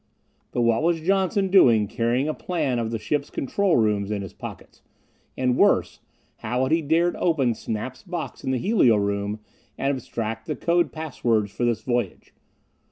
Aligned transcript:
But 0.51 0.61
what 0.61 0.81
was 0.81 0.99
Johnson 0.99 1.49
doing 1.49 1.85
carrying 1.87 2.27
a 2.27 2.33
plan 2.33 2.79
of 2.79 2.89
the 2.89 2.97
ship's 2.97 3.29
control 3.29 3.77
rooms 3.77 4.09
in 4.09 4.23
his 4.23 4.33
pockets? 4.33 4.81
And 5.37 5.55
worse: 5.55 5.99
How 6.37 6.63
had 6.63 6.71
he 6.71 6.81
dared 6.81 7.15
open 7.17 7.53
Snap's 7.53 8.01
box 8.01 8.43
in 8.43 8.49
the 8.49 8.57
helio 8.57 8.95
room 8.95 9.41
and 9.77 9.93
abstract 9.93 10.47
the 10.47 10.55
code 10.55 10.91
pass 10.91 11.23
words 11.23 11.51
for 11.51 11.65
this 11.65 11.81
voyage? 11.83 12.33